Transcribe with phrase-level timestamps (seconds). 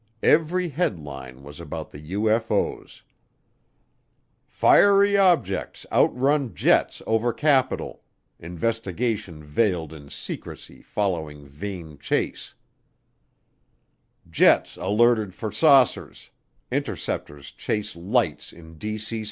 [0.23, 3.03] Every headline was about the UFO's:
[4.49, 8.01] FIERY OBJECTS OUTRUN JETS OVER CAPITAL
[8.39, 12.55] INVESTIGATION VEILED IN SECRECY FOLLOWING VAIN CHASE
[14.27, 16.31] JETS ALERTED FOR SAUCERS
[16.71, 19.19] INTERCEPTORS CHASE LIGHTS IN D.C.